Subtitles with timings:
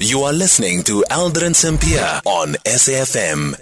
[0.00, 3.54] You are listening to Eldrin Sampear on SAFM.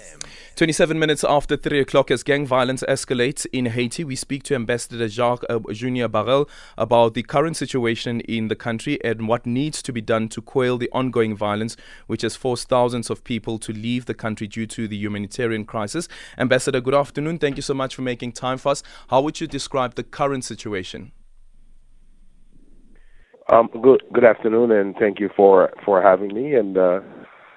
[0.57, 5.09] 27 minutes after 3 o'clock, as gang violence escalates in Haiti, we speak to Ambassador
[5.09, 6.49] Jacques uh, Junior Baril
[6.79, 10.79] about the current situation in the country and what needs to be done to quell
[10.79, 11.77] the ongoing violence,
[12.07, 16.09] which has forced thousands of people to leave the country due to the humanitarian crisis.
[16.39, 17.39] Ambassador, good afternoon.
[17.39, 18.83] Thank you so much for making time for us.
[19.09, 21.13] How would you describe the current situation?
[23.51, 26.55] Um, good good afternoon, and thank you for for having me.
[26.55, 27.01] And uh,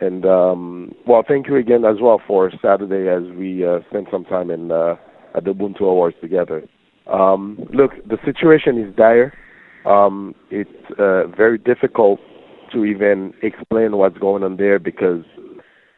[0.01, 4.25] and um, well, thank you again as well for Saturday as we uh, spent some
[4.25, 4.95] time in uh,
[5.35, 6.63] at the Ubuntu Awards together.
[7.11, 9.33] Um, look, the situation is dire.
[9.85, 12.19] Um, it's uh, very difficult
[12.73, 15.23] to even explain what's going on there because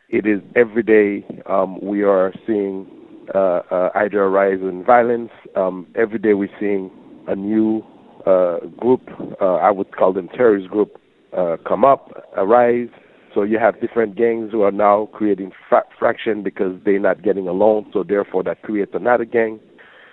[0.09, 2.85] it is every day um, we are seeing
[3.33, 5.31] uh, uh, either a rise in violence.
[5.55, 6.91] Um, every day we're seeing
[7.29, 7.85] a new
[8.27, 9.01] uh, group,
[9.41, 10.97] uh, I would call them terrorist group,
[11.35, 12.89] uh, come up, arise.
[13.33, 17.47] So you have different gangs who are now creating fra- fraction because they're not getting
[17.47, 17.91] along.
[17.93, 19.59] So therefore, that creates another gang,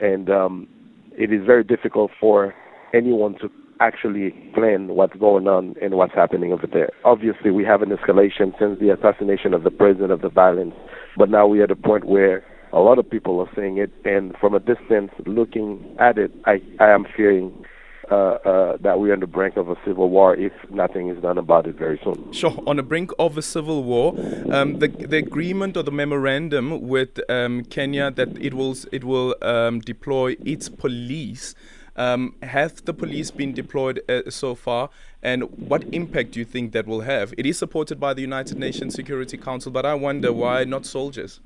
[0.01, 0.69] and um,
[1.13, 2.55] it is very difficult for
[2.93, 6.91] anyone to actually plan what's going on and what's happening over there.
[7.05, 10.75] Obviously, we have an escalation since the assassination of the president of the violence,
[11.17, 14.37] but now we're at a point where a lot of people are seeing it, and
[14.41, 17.65] from a distance looking at it, I, I am fearing
[18.11, 21.39] uh, uh, that we're on the brink of a civil war if nothing is done
[21.39, 22.33] about it very soon.
[22.33, 24.15] Sure, on the brink of a civil war,
[24.51, 29.35] um, the the agreement or the memorandum with um, Kenya that it will it will
[29.43, 31.55] um, deploy its police.
[31.97, 34.91] Um, have the police been deployed uh, so far,
[35.23, 37.33] and what impact do you think that will have?
[37.39, 41.41] It is supported by the United Nations Security Council, but I wonder why not soldiers.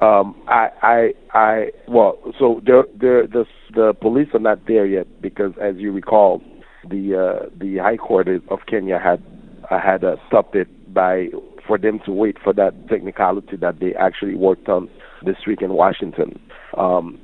[0.00, 5.06] Um, I, I, I, well, so the the the the police are not there yet
[5.20, 6.42] because, as you recall,
[6.88, 9.22] the uh, the High Court of Kenya had
[9.70, 11.26] uh, had uh, stopped it by
[11.66, 14.88] for them to wait for that technicality that they actually worked on
[15.24, 16.40] this week in Washington.
[16.78, 17.18] Um,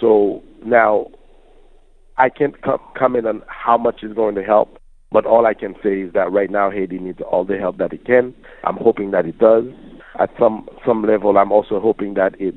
[0.00, 1.08] so now,
[2.16, 4.78] I can't com- comment on how much is going to help,
[5.12, 7.92] but all I can say is that right now Haiti needs all the help that
[7.92, 8.34] it can.
[8.64, 9.64] I'm hoping that it does
[10.18, 12.54] at some some level, I'm also hoping that it,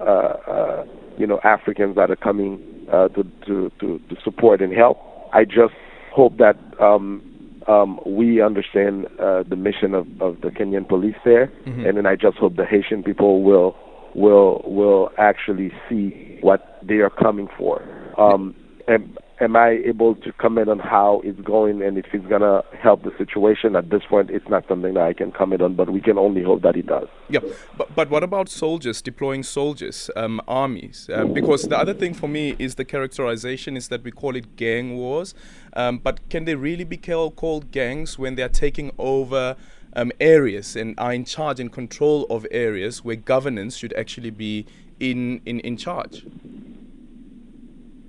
[0.00, 0.84] uh, uh,
[1.16, 2.60] you know, Africans that are coming
[2.92, 4.98] uh, to, to to to support and help.
[5.32, 5.74] I just
[6.12, 7.22] hope that um,
[7.66, 11.86] um, we understand uh, the mission of, of the Kenyan police there, mm-hmm.
[11.86, 13.76] and then I just hope the Haitian people will
[14.14, 17.82] will will actually see what they are coming for.
[18.18, 18.54] Um,
[18.86, 22.64] and am I able to comment on how it's going and if it's going to
[22.80, 23.76] help the situation?
[23.76, 26.42] At this point, it's not something that I can comment on, but we can only
[26.42, 27.08] hope that it does.
[27.28, 27.40] Yeah,
[27.76, 31.08] but, but what about soldiers, deploying soldiers, um, armies?
[31.12, 34.56] Um, because the other thing for me is the characterization is that we call it
[34.56, 35.34] gang wars,
[35.74, 39.56] um, but can they really be called gangs when they are taking over?
[39.96, 44.66] Um, areas and are in charge and control of areas where governance should actually be
[45.00, 46.26] in, in, in charge.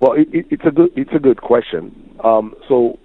[0.00, 2.16] Well, it, it, it's a good it's a good question.
[2.24, 2.98] Um, so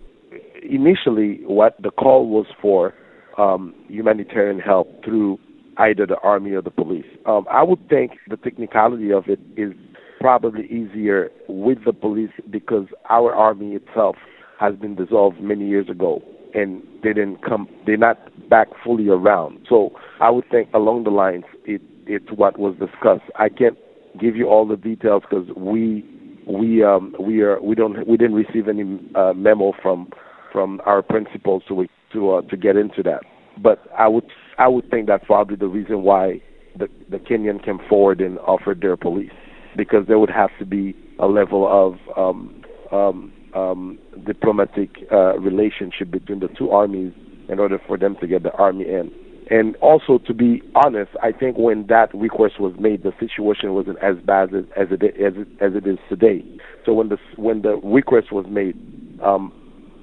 [0.63, 2.93] initially, what the call was for
[3.37, 5.37] um, humanitarian help through
[5.77, 7.05] either the army or the police.
[7.25, 9.73] Um, I would think the technicality of it is
[10.21, 14.15] probably easier with the police because our army itself
[14.57, 16.21] has been dissolved many years ago
[16.53, 18.17] and they didn't come they're not
[18.49, 19.59] back fully around.
[19.67, 19.91] So
[20.21, 23.29] I would think along the lines it it's what was discussed.
[23.37, 23.77] I can't
[24.19, 26.05] give you all the details because we
[26.47, 30.09] we um, we are we don't we didn't receive any uh, memo from
[30.51, 33.21] from our principals to to uh, to get into that.
[33.61, 34.25] But I would
[34.57, 36.41] I would think that's probably the reason why
[36.77, 39.31] the the Kenyan came forward and offered their police
[39.75, 46.11] because there would have to be a level of um, um, um, diplomatic uh, relationship
[46.11, 47.13] between the two armies
[47.49, 49.11] in order for them to get the army in.
[49.49, 53.99] And also, to be honest, I think when that request was made, the situation wasn't
[53.99, 56.43] as bad as, as it as it, as it is today.
[56.85, 58.75] So when the when the request was made
[59.23, 59.53] um,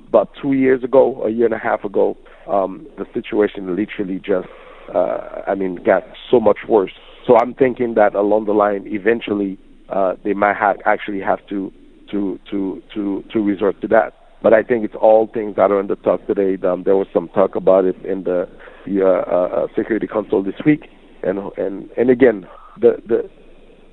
[0.08, 2.16] about two years ago, a year and a half ago,
[2.48, 4.46] um, the situation literally just,
[4.94, 6.92] uh, I mean, got so much worse.
[7.26, 11.72] So I'm thinking that along the line, eventually, uh, they might ha- actually have to
[12.12, 14.14] to to to to resort to that.
[14.42, 16.58] But I think it's all things that are in the talk today.
[16.66, 18.48] Um, there was some talk about it in the
[18.84, 20.88] the uh, uh, Security Council this week,
[21.22, 22.46] and and and again,
[22.80, 23.30] the the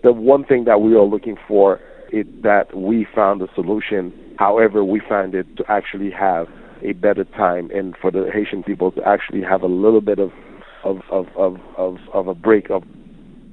[0.04, 1.80] the one thing that we are looking for
[2.12, 4.12] is that we found a solution.
[4.40, 6.48] However, we find it to actually have
[6.82, 10.32] a better time, and for the Haitian people to actually have a little bit of
[10.84, 12.84] of of of of, of a break of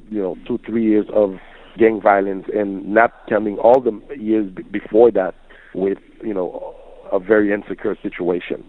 [0.08, 1.34] you know two three years of
[1.76, 5.34] gang violence, and not counting all the years before that
[5.75, 6.75] with you know
[7.12, 8.64] a very insecure situation.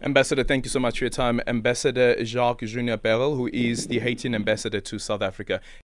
[0.00, 1.40] Ambassador, thank you so much for your time.
[1.46, 5.60] Ambassador Jacques Junior Baril, who is the Haitian ambassador to South Africa.